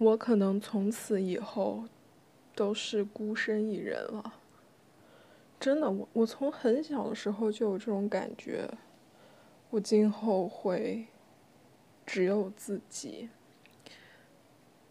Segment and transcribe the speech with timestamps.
[0.00, 1.84] 我可能从此以后
[2.54, 4.32] 都是孤身一人了。
[5.60, 8.66] 真的，我我从很小的时候就有这种感觉，
[9.68, 11.06] 我今后会
[12.06, 13.28] 只有自己。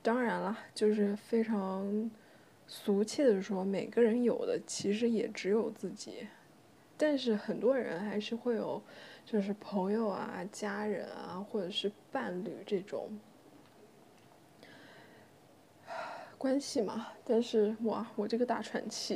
[0.03, 2.11] 当然了，就是非常
[2.67, 6.27] 俗气的说，每个人有的其实也只有自己，
[6.95, 8.79] 但是很多人还是会有，
[9.25, 13.09] 就是朋友啊、家人啊，或者是伴侣这种
[16.39, 17.05] 关系嘛。
[17.23, 19.15] 但是哇，我这个大喘气，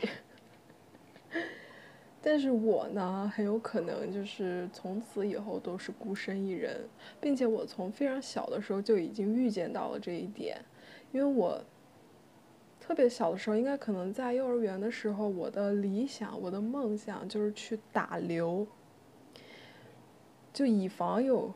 [2.22, 6.88] 但是我呢，很有可能就是从此以后都是孤身一人，
[7.20, 10.64] 并且我从非常小的时候就已经预见到了这一点。
[11.12, 11.64] 因为我
[12.80, 18.68] 特别小的时候，应该可能在幼儿园的时候，我的理想、我的梦想就是去打流。
[20.54, 21.52] 就以防有，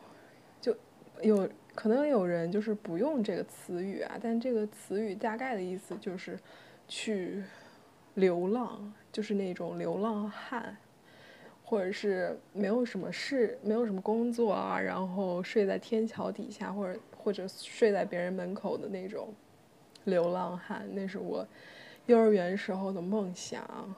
[0.59, 0.75] 就
[1.21, 1.47] 有
[1.77, 6.35] 可能有人就是不用这个词语啊，但这个词语大概的意思就是
[6.87, 7.43] 去
[8.15, 10.75] 流浪，就是那种流浪汉，
[11.63, 19.31] 或者是没有什么事、没有什么工作啊，然后睡在天桥底下，或者或者睡在别人门口的那种。
[20.05, 21.45] 流浪汉，那是我
[22.05, 23.93] 幼儿园时候的梦想。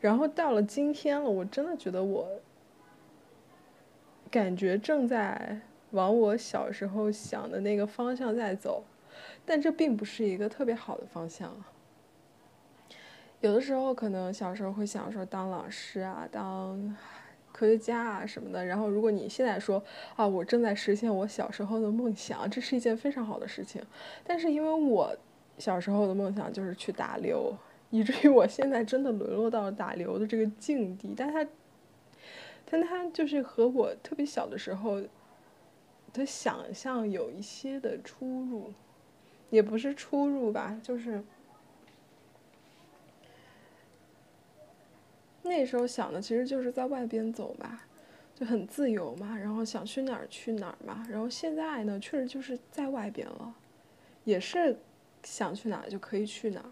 [0.00, 2.28] 然后到了今天了，我真的觉得我
[4.28, 8.84] 感觉正在往我小时候想的那个方向在走，
[9.44, 11.54] 但这并不是一个特别好的方向。
[13.40, 16.96] 有的时候可能小时候会想说当老师啊，当。
[17.50, 19.82] 科学家啊什么的，然后如果你现在说
[20.14, 23.82] 啊，我正在实现我小时候的梦想，这是一件非常好的事情。
[24.22, 25.16] 但是因为我
[25.56, 27.52] 小时候的梦想就是去打流，
[27.90, 31.12] 以至于我现在真的沦落到了打流的这个境地。
[31.16, 31.44] 但他，
[32.70, 35.02] 但他就是和我特别小的时候
[36.12, 38.72] 的想象有一些的出入，
[39.50, 41.22] 也不是出入吧，就是。
[45.42, 47.86] 那时候想的其实就是在外边走吧，
[48.34, 51.06] 就很自由嘛，然后想去哪儿去哪儿嘛。
[51.08, 53.54] 然后现在呢，确实就是在外边了，
[54.24, 54.76] 也是
[55.22, 56.70] 想去哪儿就可以去哪儿，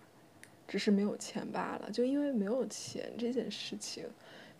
[0.69, 1.91] 只是没有钱罢了。
[1.91, 4.05] 就因为没有钱这件事情，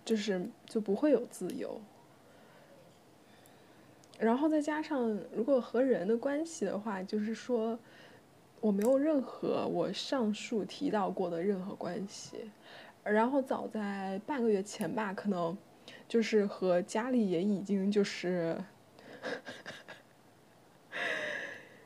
[0.03, 1.79] 就是就不会有自由。
[4.19, 7.79] 然后再加上，如果和人的关系的话，就是说
[8.61, 12.51] 我没有任何我上述提到过的任何关系。
[13.05, 15.57] 然后早在半个月前吧，可能
[16.09, 18.57] 就是和家里也已经就是，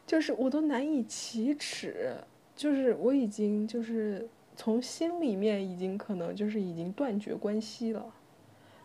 [0.07, 2.15] 就是我都难以启齿，
[2.57, 4.27] 就是我已经就是
[4.57, 8.15] 从心里面已经可能就是已经断绝关系了，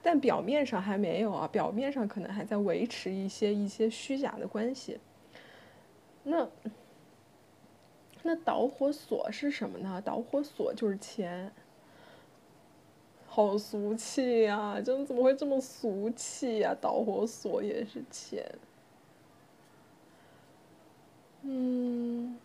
[0.05, 4.99] 但表面上还没有啊，表面上可能还在维持一些一些虚假的关系。
[6.21, 6.47] 那
[8.21, 9.99] 那导火索是什么呢？
[9.99, 11.51] 导火索就是钱。
[13.25, 14.79] 好俗气呀！
[14.79, 16.75] 真的怎么会这么俗气呀？
[16.79, 18.45] 导火索也是钱。
[21.41, 22.37] 嗯，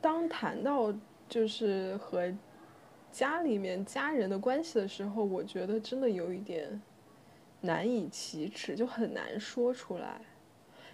[0.00, 0.94] 当谈到
[1.28, 2.32] 就是和
[3.12, 6.80] 家里面家人的关系的时候，我觉得真的有一点
[7.60, 10.20] 难以启齿，就很难说出来，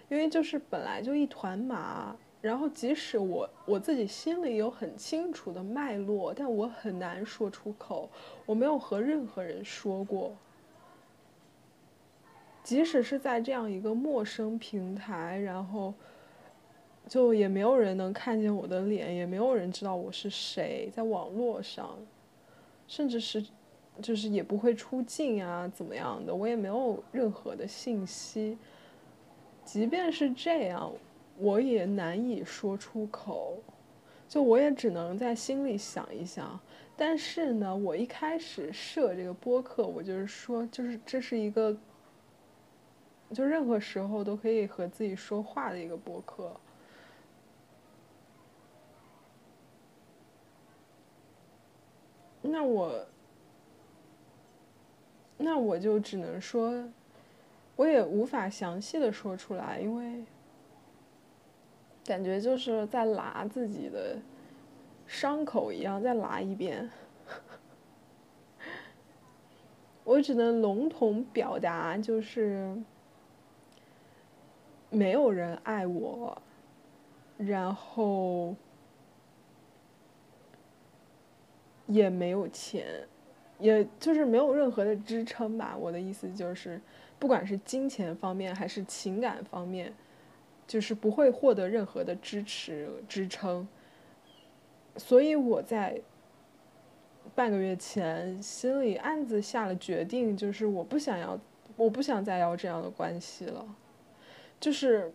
[0.09, 2.15] 因为就是本来就一团麻。
[2.39, 8.09] 然后，即使我我自己心里有很清楚的脉络，但我很难说出口。
[8.45, 10.37] 我没有和任何人说过，
[12.63, 15.93] 即使是在这样一个陌生平台，然后
[17.07, 21.97] 就也没有人能看见我的脸，也没有人知道我是谁，在网络上，
[22.87, 23.43] 甚至是
[24.01, 28.57] 就是也不会出镜啊，怎么样的，我也没有任何的信息。
[29.63, 30.91] 即便是这样。
[31.39, 33.59] 我也难以说出口，
[34.27, 36.59] 就我也只能在心里想一想。
[36.95, 41.77] 但是呢，我一开始设这个播客，我就是说，就是这是一个，
[43.35, 46.51] 就任何时候都可以和自己说话的一个播客。
[52.47, 53.05] 那我，
[55.37, 56.83] 那我就只能说，
[57.75, 60.23] 我也无法详细的说出来，因为。
[62.05, 64.17] 感觉就是在拉自己的
[65.05, 66.89] 伤口一样，再拉一遍。
[70.05, 72.73] 我只能笼统表达，就是
[74.89, 76.41] 没有人爱我，
[77.35, 78.55] 然后
[81.87, 82.85] 也没有钱，
[83.59, 85.75] 也就是没有任何的支撑吧。
[85.75, 86.79] 我的意思就是，
[87.17, 89.93] 不管是金钱方面还是情感方面，
[90.67, 93.67] 就是不会获得任何的支持支撑。
[94.97, 96.01] 所以我在
[97.35, 101.39] 半个月前心里暗自下了决定，就是我不想要，
[101.75, 103.65] 我不想再要这样的关系了，
[104.59, 105.13] 就是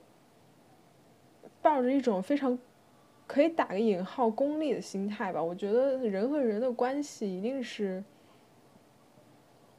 [1.61, 2.57] 抱着一种非常
[3.33, 5.43] 可以打个引号功利的心态吧。
[5.43, 8.05] 我觉得人和人的关系一定是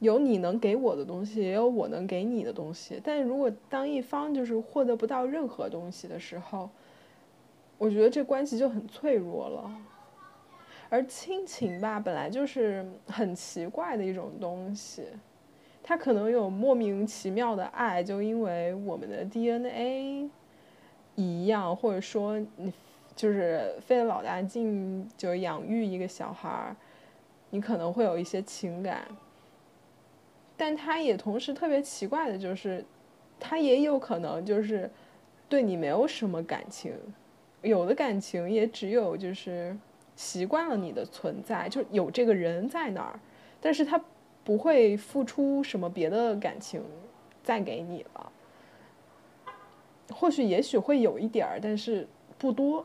[0.00, 3.00] 有你能给我的东西，也有我能给你的东西。
[3.04, 6.68] 但如果当一方就是获得不到任何东西的时候，
[7.78, 9.70] 我觉得这关系就很脆弱了。
[10.88, 15.04] 而亲情吧，本来就是很奇怪的一种东西，
[15.80, 20.28] 它可能有莫名其妙的爱，就因为我们的 DNA
[21.14, 22.72] 一样，或者说你
[23.14, 26.76] 就是费了老大劲就养育一个小孩儿，
[27.50, 29.06] 你可能会有一些情感，
[30.56, 32.84] 但他也同时特别奇怪的就是，
[33.38, 34.90] 他也有可能就是
[35.48, 36.92] 对你没有什么感情，
[37.62, 39.76] 有的感情也只有就是。
[40.16, 43.18] 习惯了你的存在，就有这个人在那儿，
[43.60, 44.00] 但是他
[44.44, 46.80] 不会付出什么别的感情
[47.42, 48.32] 再给你了。
[50.14, 52.06] 或许也许会有一点儿，但是
[52.38, 52.84] 不多。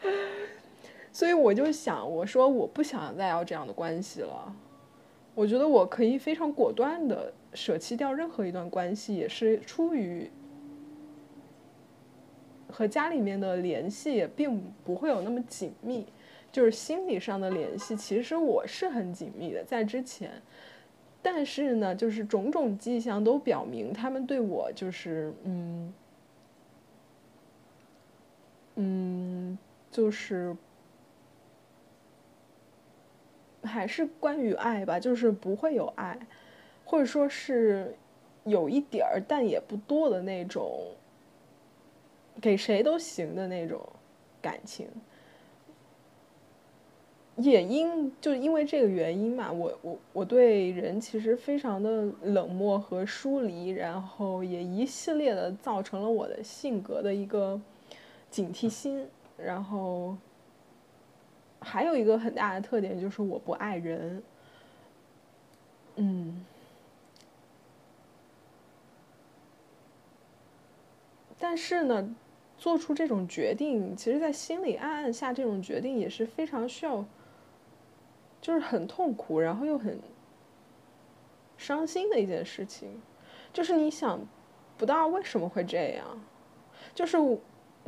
[1.12, 4.54] 所以我就想，我说我不想再要这样的关系了。
[5.34, 10.30] 我觉得我可以非常果断的舍弃掉任何一段关系，也是出于。
[12.68, 16.04] 和家里面的联系也并不会有那么紧密，
[16.52, 20.30] 就是心理上的联系，其实我是很紧密的，在之前，
[21.22, 25.90] 但是呢，就是种种迹象都表明，他们对我就是嗯
[28.76, 29.58] 嗯，
[29.90, 30.56] 就是
[33.62, 36.18] 还是关于爱吧，就是不会有爱，
[36.84, 37.94] 或者说是
[38.44, 40.92] 有一点儿，但也不多的那种。
[42.38, 43.80] 给谁都行的那种
[44.42, 44.86] 感情，
[47.36, 57.58] 也因就因为这个原因嘛，我我我对人其实非常的冷漠和疏离，然后也一系列的造成了我的性格的一个
[58.36, 60.14] 警惕心，然后
[61.60, 64.22] 还有一个很大的特点就是我不爱人，
[65.94, 66.44] 嗯，
[71.38, 72.14] 但是呢。
[72.58, 77.04] 做出这种决定，其实，在心里暗暗下这种决定也是非常需要，
[78.40, 80.00] 就是很痛苦，然后又很
[81.58, 82.98] 伤心的一件事情。
[83.52, 84.26] 就是你想
[84.78, 86.18] 不到为什么会这样，
[86.94, 87.18] 就是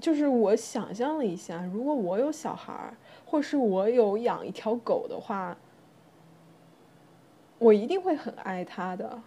[0.00, 2.96] 就是我想象了一下，如果我有小孩儿，
[3.26, 5.56] 或是我有养一条狗的话，
[7.58, 9.20] 我一定会很爱它的。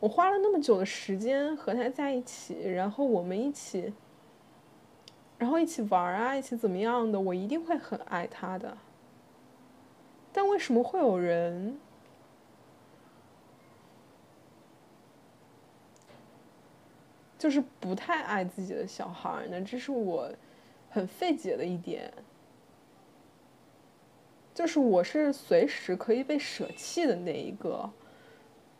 [0.00, 3.92] 我花了那么久的时间和他在一起，然后我们一起，
[5.38, 8.76] 然后一起玩啊，一起怎么样的，我一定会很爱他的。
[10.32, 11.78] 但为什么会有人，
[17.38, 19.60] 就是不太爱自己的小孩呢？
[19.62, 20.28] 这是我
[20.90, 22.12] 很费解的一点。
[24.52, 27.88] 就是我是随时可以被舍弃的那一个。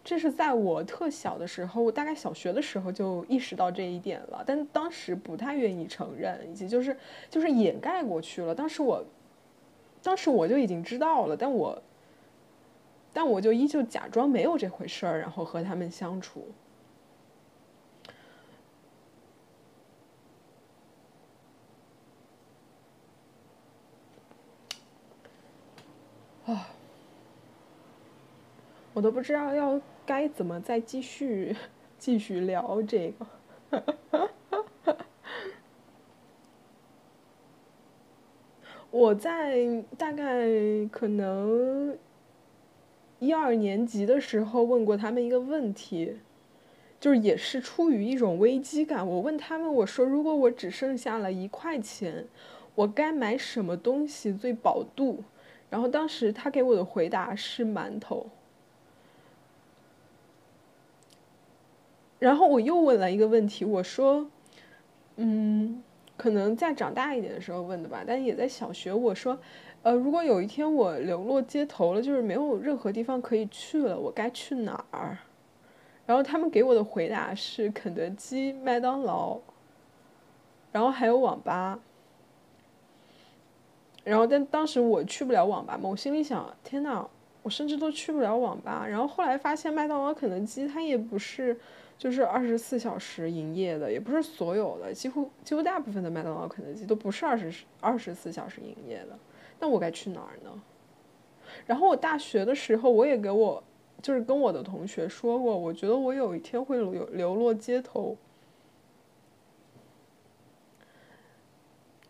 [0.02, 6.96] 这是在我特小的时候，我大概小学的时候就意识到这一点了，但当时不太愿意承认，以及就是
[7.29, 8.55] 就是掩盖过去了。
[8.55, 9.05] 当时我，
[10.03, 11.82] 当时我就已经知道了，但我，
[13.12, 16.48] 但我就依旧假装没有这回事儿，然后和他们相处。
[28.98, 29.81] 我都不知道要。
[30.05, 31.55] 该怎么再继续
[31.98, 33.26] 继续聊这个？
[38.90, 40.48] 我在大概
[40.90, 41.96] 可能
[43.19, 46.17] 一二年级的时候问过他们一个问题，
[46.98, 49.06] 就是也是出于一种危机感。
[49.06, 52.26] 我问他们，我说如果我只剩下了一块钱，
[52.74, 55.22] 我该买什么东西最保肚？
[55.69, 58.26] 然后当时他给我的回答是馒头。
[62.19, 64.29] 然后我又问了一个问题，我说
[65.17, 65.82] ：“嗯，
[66.17, 68.93] 可能在长大一点的时候问的吧，但也在小学。
[68.93, 69.39] 我说，
[69.82, 75.19] 呃，如果有一天我流落街头了，就是没有任何地方可以去了，我该去哪儿？”
[76.06, 79.39] 然后他们给我的回答是肯德基、麦当劳，
[80.72, 81.79] 然后还有网吧。
[84.05, 87.06] 然后但当时我去不了网吧嘛，我心里想：天呐，
[87.43, 88.87] 我甚至都去不了网吧。
[88.89, 91.60] 然后后来发现麦当劳、肯德基它也不是
[91.98, 99.19] 就是二十四小时营业的，也不是所有的，几乎几乎大部分的麦当劳、肯德基都不是二十二十四小时营业的。
[99.58, 100.62] 那我该去哪儿呢？
[101.67, 103.62] 然后我大学的时候，我也给我
[104.00, 108.17] 就是跟我的同学说过，我觉得我有一天会流流落街头。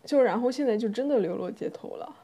[0.05, 2.15] 就然后现在就真的流落街头了，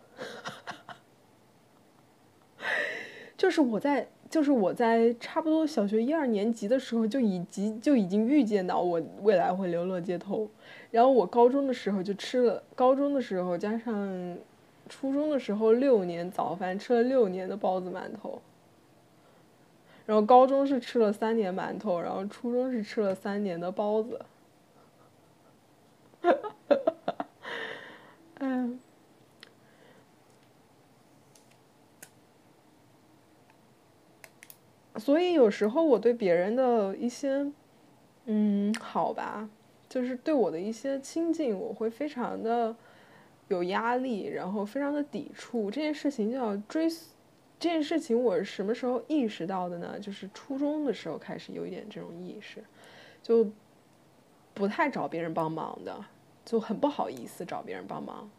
[3.45, 10.49] 就是我在就是我在差不多小学一二年级的时候就已经就已经预见到我未来会流落街头，
[10.89, 14.35] 然后我高中的时候就吃了高中的时候加上
[14.89, 18.41] 初中的时候六年早饭吃了六年的包子馒头，
[20.07, 24.19] 然后高中是吃了三年馒头，然后初中是吃了三年的包子。
[28.39, 28.79] 嗯，
[34.97, 37.45] 所以有时候我对别人的一些，
[38.25, 39.49] 嗯，好吧，
[39.89, 42.75] 就是对我的一些亲近，我会非常的
[43.47, 45.69] 有压力，然后非常的抵触。
[45.69, 47.09] 这件事情就要追溯，
[47.59, 49.99] 这件事情我是什么时候意识到的呢？
[49.99, 52.63] 就是初中的时候开始有一点这种意识，
[53.21, 53.47] 就
[54.53, 56.05] 不太找别人帮忙的。
[56.45, 58.29] 就很不好意思找别人帮忙，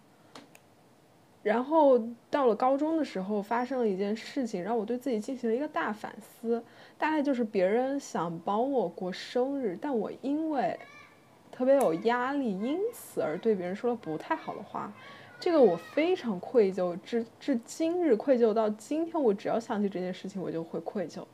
[1.47, 1.97] 然后
[2.29, 6.61] 到了高中的时候，发生了一件事情，让我对自己进行了一个大反思。
[6.99, 10.77] 大概就是别人想帮我过生日，但我因为
[11.53, 14.93] 特别有压力，因此而对别人说了不太好的话。
[15.39, 21.25] 这个我非常愧疚，至至今日愧疚到今天，我只要想起这件事情，我就会愧疚。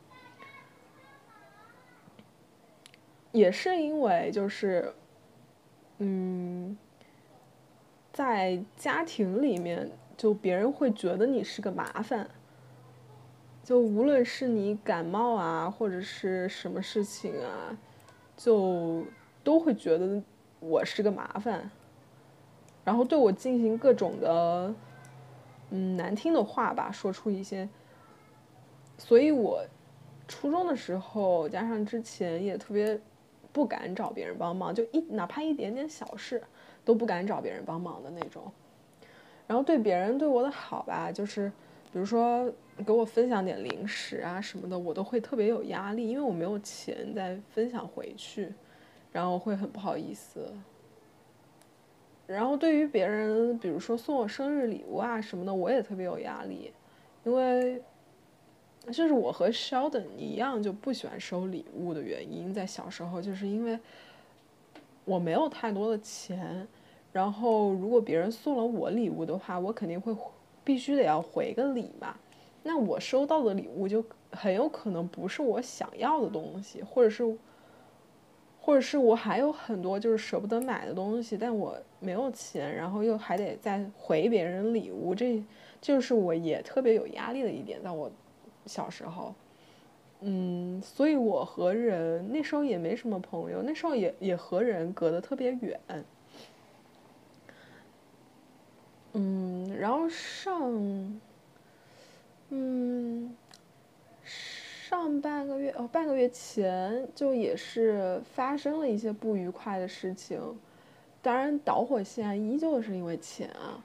[3.31, 4.92] 也是因为就是。
[6.04, 6.76] 嗯，
[8.12, 9.88] 在家庭里面，
[10.23, 12.31] 就别人会觉得你是个麻烦。
[13.64, 17.76] 就无论是你感冒啊，或者是什么事情啊，
[18.37, 19.05] 就
[19.43, 20.23] 都会觉得
[20.61, 21.69] 我是个麻烦，
[22.85, 24.73] 然后对我进行各种的
[25.71, 27.69] 嗯难听的话吧，说出一些。
[28.99, 29.67] 所以我
[30.29, 33.00] 初中的时候，加上之前也特别。
[33.52, 36.43] 不敢找别人帮忙，就一哪怕一点点小事
[36.87, 38.50] 都不敢找别人帮忙的那种。
[39.52, 41.52] 然后对别人对我的好吧，就是
[41.92, 42.50] 比如说
[42.87, 48.50] 给我分享点零食啊什么的，我都会特别有压力，因为我没有钱再分享回去，
[49.12, 50.50] 然后会很不好意思。
[52.26, 56.73] 然后对于别人，比如说送我生日礼物啊什么的，我也特别有压力，
[57.25, 57.82] 因为。
[58.90, 63.78] 就是我和 Sheldon 一样，就不喜欢收礼物的原因，在小时候就是因为
[65.04, 66.66] 我没有太多的钱，
[67.12, 70.14] 然后如果别人送了我礼物的话，我肯定会
[70.64, 72.16] 必须得要回个礼嘛。
[72.62, 77.37] 那我收到的礼物就很有可能不是我想要的东西，或者是，
[78.61, 85.42] 或者是我还有很多就是舍不得买的东西，但我没有钱，然后又还得再回别人礼物，这
[85.81, 88.11] 就是我也特别有压力的一点，在我。
[88.64, 89.35] 小时候，
[90.21, 95.81] 嗯，所以我和人那时候也没什么朋友，那时候也也和人隔得特别远，
[99.12, 101.21] 嗯，然后上，
[102.50, 103.35] 嗯，
[104.25, 110.40] 上半个月哦，半个月前就也是发生了一些不愉快的事情，
[111.21, 113.85] 当然导火线依旧是因为钱啊，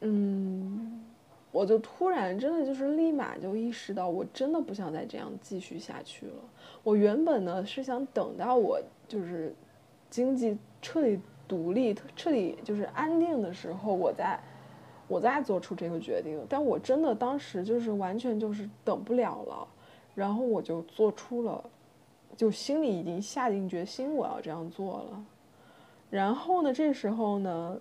[0.00, 1.04] 嗯。
[1.52, 6.32] 我就突然真的就是立马就意识到，我真的不想再这样继续下去了。
[6.82, 9.54] 我原本呢是想等到我就是
[10.08, 14.38] 经济彻底独立、彻底就是安定的时候，我再
[15.08, 16.44] 我再做出这个决定。
[16.48, 19.68] 但我真的当时就是完全就是等不了了，
[20.14, 21.62] 然后我就做出了，
[22.36, 25.24] 就心里已经下定决心我要这样做了。
[26.10, 27.78] 然后呢，这时候呢。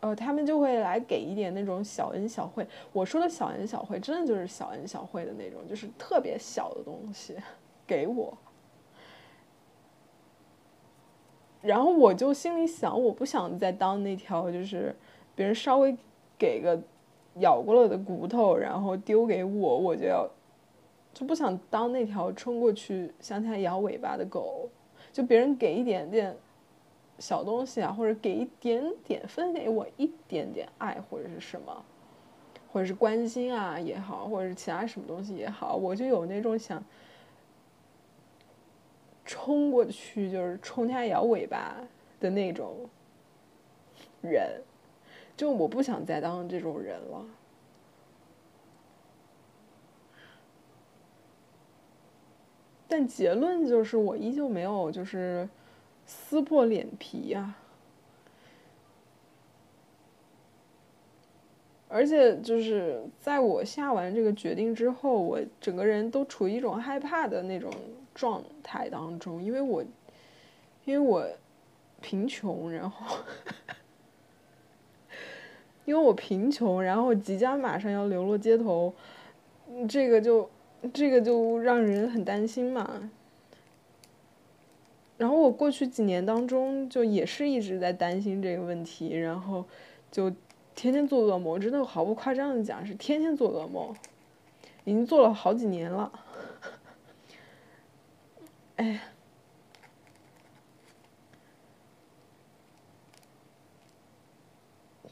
[0.00, 2.64] 呃，他们就会来给一点那种小恩小惠。
[2.92, 7.36] 我说的小恩小惠，真的就是小恩小惠的那种，就是特别小的东西，
[7.84, 8.32] 给我。
[11.60, 14.94] 然后我就心里想，我不想再当那条，就是
[15.34, 15.96] 别人稍微
[16.38, 16.80] 给个
[17.36, 20.28] 咬过了的骨头，然后丢给我，我就要
[21.12, 24.68] 就不想当那条冲过去向他摇尾巴的狗。
[25.12, 26.36] 就别人给一点点。
[27.20, 31.84] 小东西啊，或者给一点点分给我一点点爱，或者是什么，
[32.72, 36.80] 或者是关心啊也好，或者是其他什么东西也好，我就有那种想
[39.28, 41.76] 冲过去就是冲他摇尾巴
[42.18, 42.88] 的那种
[44.22, 44.62] 人。
[45.36, 47.24] 就我不想再当这种人了。
[52.88, 55.46] 但结论就是我依旧没有就是
[56.06, 57.54] 撕破脸皮呀
[61.86, 67.70] 而且就是在我下完这个决定之后我整个人都处于一种害怕的那种
[68.18, 69.84] 状态当中，因为我，
[70.84, 71.24] 因为我
[72.00, 73.16] 贫穷，然后，
[75.84, 78.92] 因为我贫穷，然后即将马上要流落街头，
[79.88, 80.50] 这个就
[80.92, 83.08] 这个就让人很担心嘛。
[85.16, 89.64] 然后我过去几年当中，就也是一直在担心这个问题，然后
[90.10, 90.32] 就。
[90.74, 93.92] 天天做噩梦，真的毫不夸张的讲，是天天做噩梦，
[94.84, 96.08] 已经做了好几年了。
[98.78, 99.00] 哎，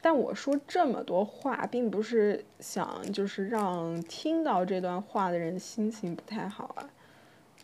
[0.01, 6.89] 但我说这么多话，并不是想就是让听到这段话的人心情不太好啊。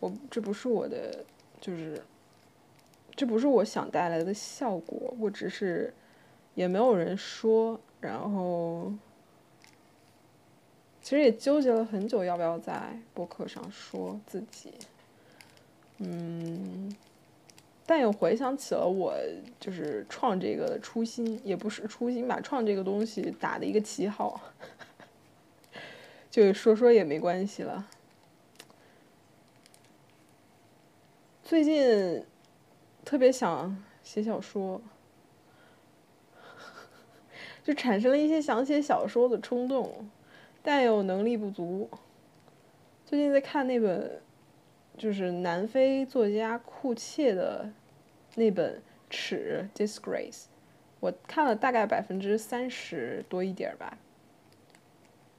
[0.02, 1.24] 我这不是我的，
[1.62, 2.04] 就是
[3.16, 5.16] 这不是我想带来的效果。
[5.18, 5.94] 我只是，
[6.54, 7.80] 也没有人说。
[8.02, 8.92] 然后，
[11.02, 14.74] 其实也纠结了很久，要不要在博客上说自己。
[16.00, 16.94] 嗯，
[17.86, 19.14] 但又回想起了我
[19.60, 24.42] 就是创这个初心，也不是初心吧，创这个东西打的一个旗号，
[26.30, 27.88] 就说说也没关系了。
[31.44, 32.26] 最近
[33.06, 34.82] 特别想写小说。
[37.64, 40.10] 就产生了一些想写小说的冲动，
[40.62, 41.90] 但又能力不足。
[43.06, 44.22] 最近在看那本，
[44.98, 47.70] 就是南非作家库切的
[48.36, 48.76] 那本
[49.10, 50.46] 《耻》（Disgrace），
[51.00, 53.98] 我看了大概百分之三十多一点吧。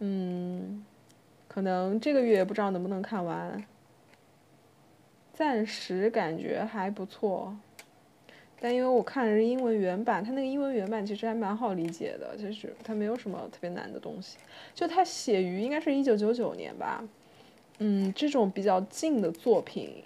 [0.01, 0.85] 嗯，
[1.49, 3.65] 可能这个月不知道能不能看完，
[5.33, 7.57] 暂时感觉还不错。
[8.61, 14.39] 但因为我看的是英文原版，它那个英文原版其实还蛮好理解的，就是它没有什么特别难的东西。
[14.75, 17.05] 就它写于应该是一九九九年吧，
[17.79, 20.05] 嗯，这种比较近的作品，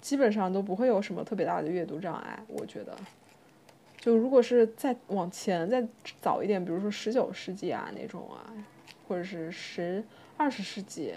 [0.00, 2.96] 基本上都不会有什么特别大的阅读障碍，我觉得。
[3.98, 5.86] 就如果是再往前再
[6.20, 8.52] 早一点，比如说十九世纪啊那种啊，
[9.06, 10.02] 或者是十
[10.36, 11.14] 二十世纪，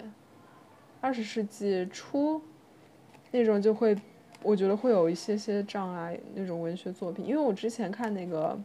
[1.00, 2.42] 二十世纪初
[3.32, 3.96] 那种就会。
[4.46, 8.50] 我觉得会有一些些障碍那种文学作品，因为我之前看那个《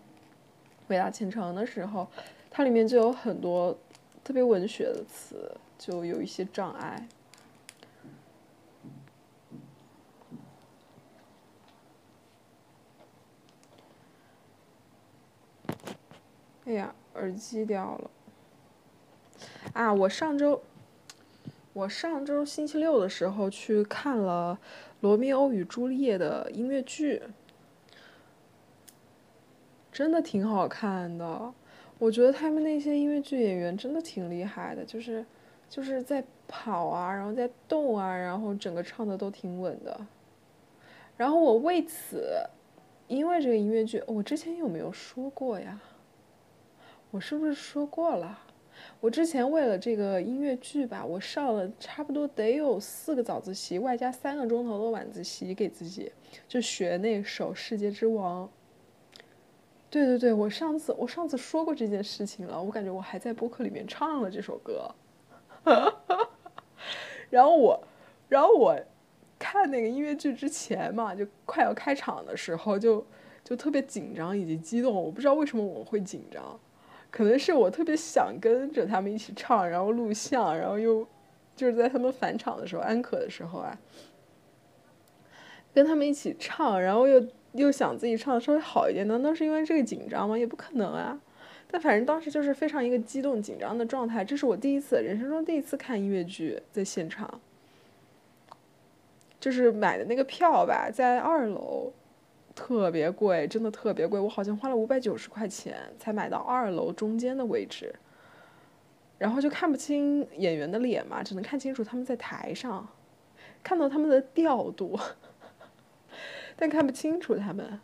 [0.88, 2.04] 伟大前程》的时候，
[2.50, 3.78] 它里面就有很多
[4.24, 7.08] 特别文学的词，就有一些障碍。
[16.66, 18.10] 哎呀，耳机掉了！
[19.72, 20.62] 啊，我上周，
[21.72, 24.58] 我上周星期六的时候去看了。
[25.00, 27.22] 《罗密欧与朱丽叶》的音乐剧
[29.92, 31.54] 真的挺好看的，
[32.00, 35.24] 我觉得他们那些音乐剧演员真的挺厉害的，就是
[35.68, 40.00] 就是在跑啊，然后在动啊，然后整个唱的都挺稳的。
[41.16, 42.42] 然后我为此，
[43.06, 45.80] 因为这个音乐剧，我之前有没有说过呀？
[47.10, 48.38] 我是不是说过了？
[49.00, 56.12] 我之前为了这个音乐剧吧，我上了差不多得有四个早自习，外加三个钟头的晚自习，给自己
[56.46, 58.46] 就学那首《世界之王》。
[59.90, 64.88] 对对对，我上次我上次说过这件事情了，我感觉我还在播客里面唱了这首歌。
[67.30, 67.82] 然后我，
[68.28, 68.78] 然后我
[69.38, 73.04] 看那个音乐剧之前嘛，就快要开场的时候，就
[73.44, 76.58] 就特别紧张以及激动，我不知道为什么我会紧张。
[77.10, 81.06] 可能是我特别想跟着他们一起唱，然后录像，然后又
[81.56, 83.78] 就是在他们返场的时候、安可的时候啊，
[85.72, 89.08] 跟他们一起唱，然后又又想自己唱的稍微好一点。
[89.08, 90.36] 难道是因为这个紧张吗？
[90.36, 91.18] 也不可能啊。
[91.70, 94.24] 但反正当时就是非常一个激动、紧张的状态。
[94.24, 97.40] 这是我第一次，人生中第一次看音乐剧在现场，
[99.38, 101.92] 就是买的那个票吧，在二楼。
[102.54, 104.18] 特别贵，真的特别贵。
[104.18, 107.94] 我好像花了五百九十块钱才买到二楼中间的位置，
[109.16, 112.88] 然后就看不清演员的脸嘛，只能看清楚他们在台上，
[113.62, 114.98] 看到他们的调度，
[116.58, 117.78] 但看不清楚他们。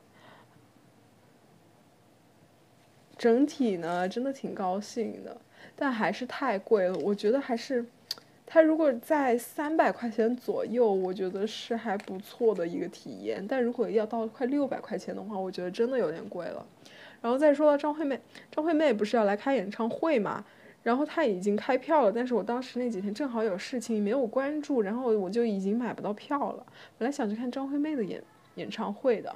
[3.17, 5.37] 整体呢，真的挺高兴的，
[5.75, 6.99] 但还是太贵了。
[6.99, 7.85] 我觉得还是。
[8.47, 13.45] 它如果在三百块钱左右，我觉得是还不错的一个体验。
[13.49, 16.65] 但如果要到快六百块钱的话，我觉得真的有点贵了。
[17.23, 18.21] 然后再说到张惠妹，
[18.53, 20.45] 张惠妹不是要来开演唱会嘛？
[20.83, 26.65] 然后他已经开票了，但是我当时那几天正好有事情没有关注，然后我就已经买不到票了。
[26.99, 28.23] 本来想去看张惠妹的演
[28.57, 29.35] 演唱会的，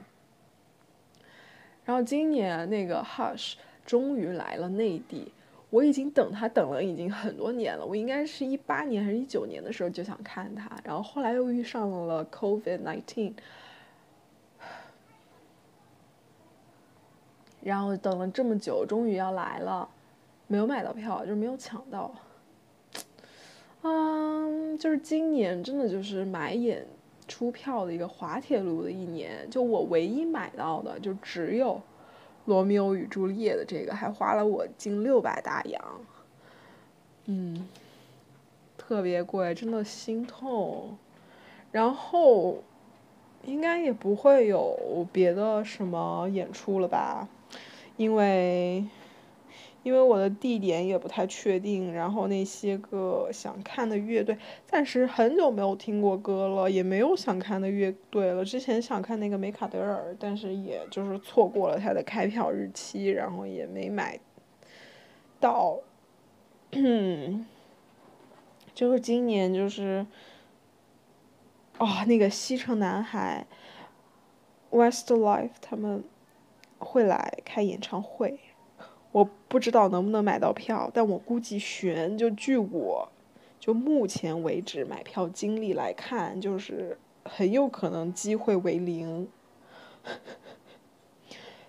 [1.86, 3.54] 然后今年那个 Hush
[3.88, 5.32] 终于来了内地，
[5.70, 13.32] 我已经等他等了已经很多年了，我应该是一八年还是一九年的时候就想看他，然后后来又遇上了 COVID nineteen，
[17.62, 19.88] 然后等了这么久，终于要来了。
[20.48, 22.14] 没有买到票，就是没有抢到。
[23.80, 26.86] 嗯，就是今年真的就是买演
[27.26, 29.48] 出票的一个滑铁卢的一年。
[29.50, 31.74] 就我唯一买到的，就只有
[32.48, 36.00] 《罗密欧与朱丽叶》的这个，还花了我近六百大洋。
[37.26, 37.68] 嗯，
[38.78, 40.96] 特别贵，真的心痛。
[41.70, 42.62] 然后，
[43.44, 47.28] 应该也不会有别的什么演出了吧？
[47.96, 48.84] 因为。
[49.82, 54.36] 因为我的地点也不太确定，然后那些个想看的乐队，
[54.66, 58.44] 暂时很久没有听过歌了，也没有想看的乐队了。
[58.44, 64.18] 之前想看那个梅卡德尔，但是也就是错过了他的开票日期，然后也没买
[65.40, 65.78] 到。
[68.74, 70.06] 就是今年就是，
[71.78, 73.46] 啊，那个西城男孩
[74.70, 76.04] ，Westlife 他们
[76.78, 78.38] 会来开演唱会。
[79.18, 82.16] 我不知道能不能买到票，但我估计悬。
[82.16, 83.08] 就据我，
[83.58, 89.26] 就目前为止买票经历来看，就是很有可能机会为零。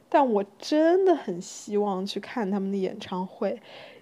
[0.08, 3.60] 但我真的很希望去看他们的演唱会，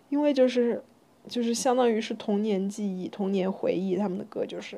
[0.10, 0.84] 因为就是，
[1.30, 4.78] 就是相当于是童年记忆、童年回忆，他们的歌就是。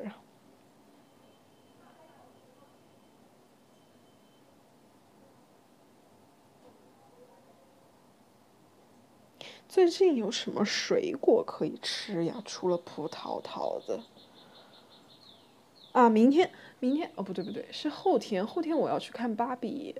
[9.80, 12.34] 最近有什么水果可以吃呀？
[12.44, 13.98] 除了葡萄、桃子。
[15.92, 18.46] 啊，明天，明天哦，不对不对，是后天。
[18.46, 19.94] 后天我要去看芭比，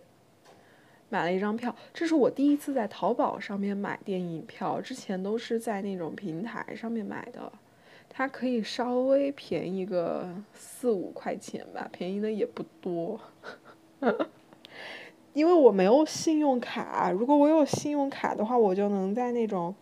[1.09, 1.75] 买了一张票。
[1.95, 7.51] 这是我第一次在淘宝上面买电影票，之前都是在那种平台上面买的，
[8.11, 13.19] 它可以稍微便宜个四五块钱吧，便宜的也不多。
[15.33, 19.75] 因为我没有信用卡，如果我有信用卡的话，我就能在那种，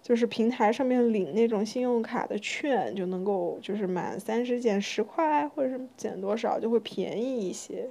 [0.00, 7.90] 就是平台上面领那种信用卡的券，就能够就是满三十减十块，或者是减多少就会便宜一些。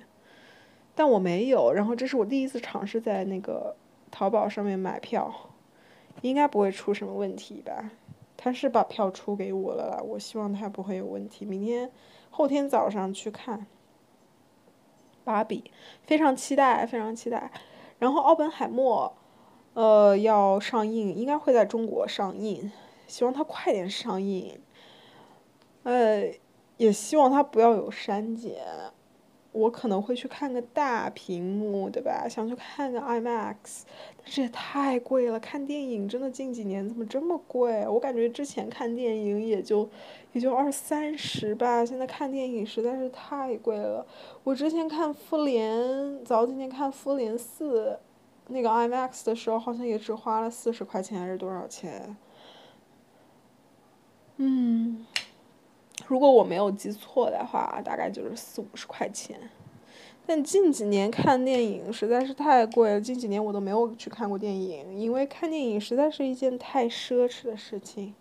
[0.96, 3.76] 但我没有，然后这是我第一次尝试在那个
[4.10, 5.32] 淘宝上面买票，
[6.22, 7.92] 应该不会出什么问题吧？
[8.38, 11.44] 他是把票出给我了啦，我希望他不会有问题。
[11.44, 11.92] 明天、
[12.30, 13.68] 后天早上去看。
[15.28, 15.70] 芭比，
[16.06, 17.52] 非常期待，非常期待。
[18.00, 19.14] 然后奥本海默，
[19.74, 22.72] 呃，要上映，应该会在中国上映，
[23.08, 24.58] 希望它快点上映。
[25.84, 26.32] 呃，
[26.78, 28.56] 也希望它不要有删减。
[29.58, 32.28] 我可能会去看个大屏幕，对吧？
[32.30, 33.56] 想去看个 IMAX，
[34.18, 35.40] 但是也太贵了。
[35.40, 37.88] 看电影真的近几年怎么这么贵？
[37.88, 39.90] 我感觉之前看电影也就
[40.34, 44.06] 也就二三十吧，现在看电影实在是太贵了。
[44.44, 48.00] 我之前看复联，早几年看复联四，
[48.50, 52.16] 那个 IMAX 的时候好像也只花了四十块钱还是多少钱？
[54.38, 55.06] 嗯。
[56.08, 59.38] 如果我没有记错的话，大概就是四五十块钱。
[60.26, 68.14] 但近几年看电影实在是太贵了，近几年我都没有去看过电影，因为看电影实在是一件太奢侈的事情。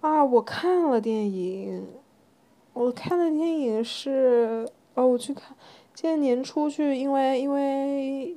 [0.00, 1.84] 啊，我看了电影，
[2.72, 5.56] 我看的电影是，哦，我去看，
[5.94, 8.36] 今年年初去，因为因为，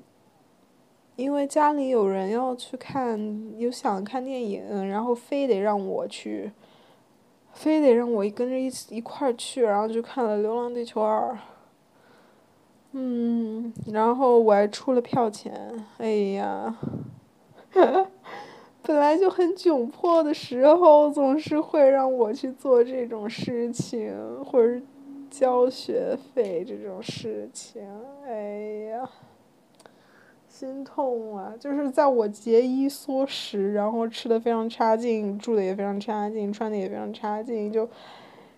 [1.15, 6.51] 因为家里有人要去看，有想看电影，然后非得让我去。
[7.53, 11.31] 非得让我一跟着一起一块儿去，然后就看了《流浪地球二》。
[12.91, 16.75] 嗯，然后我还出了票钱，哎呀，
[18.81, 24.83] 本来就很窘迫的时候，总是会让我去做这种事情，或者是
[25.29, 27.83] 交学费这种事情，
[28.25, 29.09] 哎呀。
[30.59, 31.53] 心痛啊！
[31.57, 37.87] 就是在我节衣缩食，然后吃的非常差劲，住的也非常差劲，穿的也非常差劲，就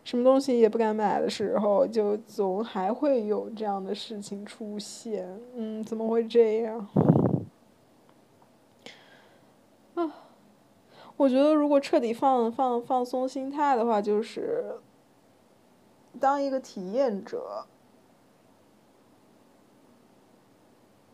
[0.04, 5.30] 什么东西也不敢买的时候，就总还会有这样的事情出现。
[5.54, 6.88] 嗯，怎么会这样？
[9.94, 10.12] 啊，
[11.18, 14.74] 我觉得如果彻底放放放松心态的话，就是
[16.20, 17.68] 当一个体验者。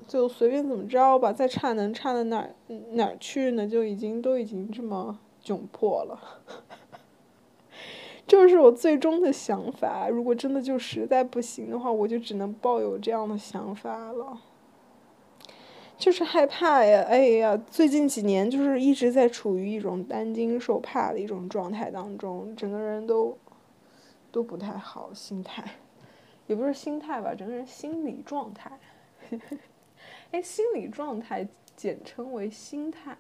[0.08, 2.56] 就随便怎么着吧，再差能差到哪儿
[2.94, 3.68] 哪儿去呢？
[3.68, 6.20] 就已经都已经这么窘迫了，
[8.26, 10.08] 这是我最终的想法。
[10.08, 14.42] 如果真的就实在不行的话，我就只能抱有这样的想法了。
[15.98, 23.36] 就是害怕呀，哎呀，最近几年就是一直在处于一种担惊受怕的一种状态当中，整个人都
[24.32, 25.66] 都不太好，心态，
[26.46, 28.80] 也不是心态吧，整个人心理状态。
[30.32, 33.18] 哎，心理状态简称为心态。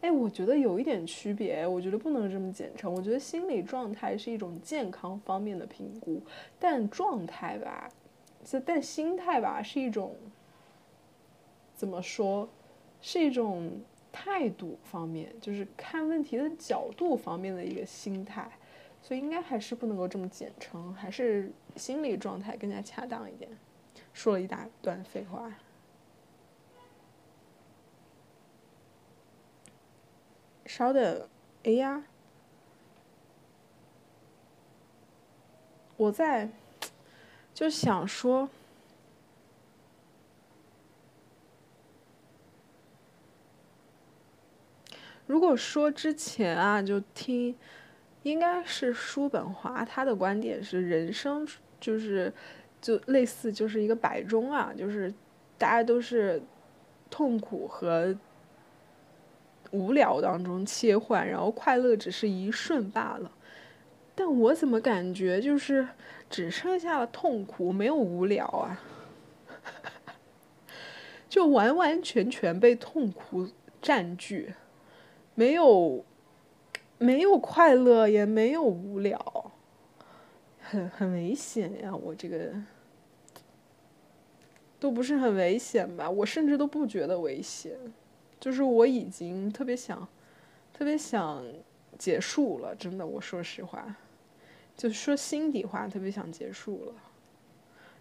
[0.00, 2.92] 哎，我觉得有一点区别，我觉得不能这么简称。
[2.92, 6.22] 我觉得心理状态是一种健康方面的评估，
[6.58, 7.90] 但状态吧，
[8.44, 10.14] 这但心态吧是一种。
[11.76, 12.48] 怎么说，
[13.00, 13.80] 是一种
[14.12, 18.48] 态度方面，就是看问题的角度方面的一个心态，
[19.02, 23.50] 所以应该还是不能够这么简称，还是心理状态更加恰当一点。
[24.12, 25.52] 说了一大段废话，
[30.76, 31.28] 稍等，
[31.62, 32.02] 哎呀，
[35.96, 36.50] 我在
[37.54, 38.48] 就想说。
[45.26, 47.56] 如果说之前啊，就听，
[48.24, 51.46] 应该是叔本华他的观点是人生
[51.78, 52.32] 就是，
[52.80, 55.14] 就类似就是一个摆钟啊，就是
[55.56, 56.42] 大家都是
[57.08, 58.12] 痛苦和
[59.74, 63.30] 无聊当中切换，然后快乐只是一瞬罢了。
[64.14, 65.88] 但我怎么感觉就是
[66.30, 68.80] 只剩下了痛苦，没有无聊啊？
[71.28, 73.48] 就完完全全被痛苦
[73.82, 74.54] 占据。
[75.34, 76.04] 没有，
[76.98, 79.50] 没有快乐，也没有无聊，
[80.60, 81.92] 很很危险呀！
[81.92, 82.52] 我这个
[84.78, 86.08] 都不是很危险吧？
[86.08, 87.76] 我甚至都不觉得危险，
[88.44, 90.06] 就是我已经特别想，
[90.70, 91.42] 特别想
[91.96, 92.74] 结束了。
[92.74, 93.96] 真的，我说实话，
[94.76, 96.92] 就说心底话，特别想结束了。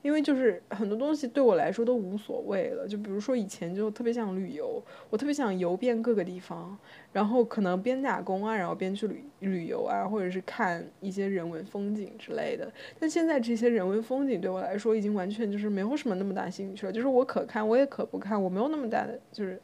[0.01, 6.77] 因为就是很多东西对我来说都无所谓了，就比如说以前就特别想旅游，我特别想游遍各个地方，
[7.13, 12.69] 然后可能边打工啊，然后边去旅旅游啊，或者是看一些人文风景之类的。
[12.99, 19.57] 但现在这些人文风景对我来说已经完全就是没有什么那么大兴趣了，就是我可看我也可不看，我没有那么大的就是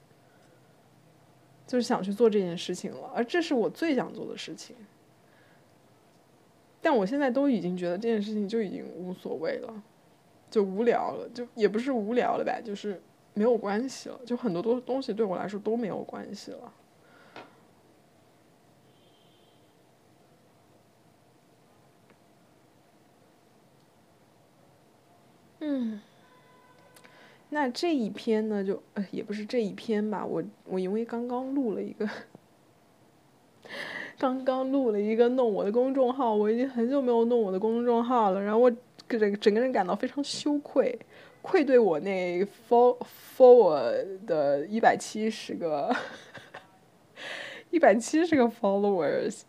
[1.69, 4.75] 就是想去做这件事情了，而这是我最想做的事情。
[6.81, 9.83] 但我现在都已经觉得这件事情就已经无所谓了。
[10.49, 12.99] 就无聊了，就也不是无聊了呗，就是
[13.35, 14.19] 没有关系了。
[14.25, 16.73] 就很多多东西对我来说都没有关系了。
[25.59, 26.01] 嗯，
[27.49, 32.09] 那这一篇呢，就呃也不是这一篇吧，我我因为刚刚录了一个，
[34.17, 38.71] 刚刚录了一个弄我的公众号，我已经很久没有弄我的公众号了，然后我。
[39.07, 40.95] 整整个人感到非常羞愧，
[41.41, 42.95] 愧对我那 for
[43.35, 45.91] for 的一百七十个
[47.71, 49.41] 一百七十个 followers，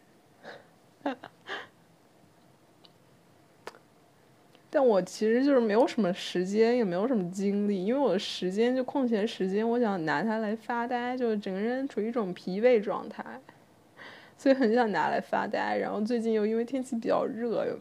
[4.71, 13.25] 但我其实就是没有什么时间，也没有什么精力，因为我的时间就空闲时间，我想拿它来发呆，就整个人处于一种疲惫状态，
[14.39, 15.77] 所以很想拿来发呆。
[15.77, 17.79] 然后最近又因为天气比较热。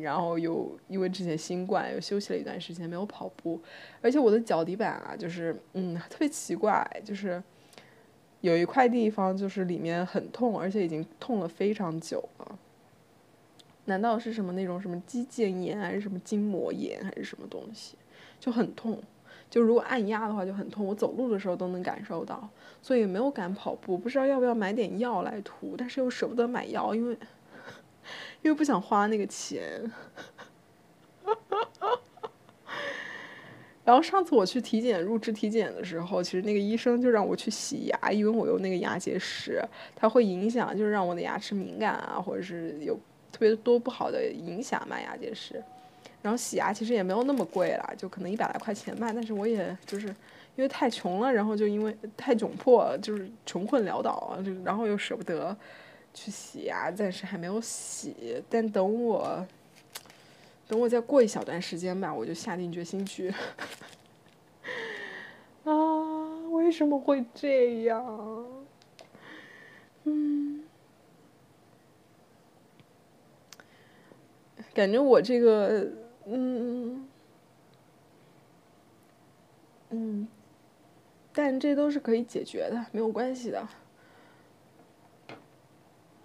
[0.00, 3.60] 然后又因为之前新冠又休息了一段时间没有跑步，
[4.00, 7.42] 而且我的脚底板啊，就是嗯特别奇怪，就是
[8.42, 12.58] 有一块地方就是里面很痛，而且已经痛了非常久了。
[13.84, 17.96] 难道是什么那种什么肌腱炎还是什么筋膜炎还是什么东西？
[18.38, 19.02] 就很痛，
[19.50, 22.48] 就如果按压的话就很痛，我走路的时候都能感受到，
[22.80, 27.16] 所以没有敢跑步，不知道要不要买点药来涂，但是又舍不得买药，因为。
[28.42, 29.62] 因为不想花那个钱，
[33.84, 39.62] 然后上次我去体检入职体检的时候，其实那个医生就让我去洗牙，因为我有那个牙结石，
[39.94, 42.98] 它会影响，就是让我的牙齿敏感啊，或者是有
[43.32, 45.60] 特别多不好的影响嘛，牙结石。
[46.20, 50.06] 然后洗牙其实也没有那么贵啦，就可能一百来块钱吧，但是我也就是
[50.54, 55.56] 因为太穷了，然后就因为太窘迫，就是穷困潦倒，就然后又舍不得。
[56.14, 59.46] 去洗牙，暂时还没有洗，但等我，
[60.68, 63.32] 等我再过一小段时间吧，我就下定决心去。
[65.64, 65.72] 啊，
[66.50, 68.44] 为什么会这样？
[70.04, 70.41] 嗯，
[74.74, 75.86] 感觉我这个，
[76.26, 77.06] 嗯，
[79.90, 80.28] 嗯，
[81.32, 83.66] 但这都是可以解决的，没有关系的。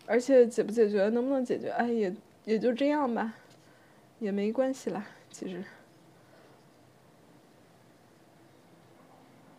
[0.06, 3.34] 而且解不解决，能不能解决，哎，也也就这样吧，
[4.20, 5.62] 也没关系啦，其实。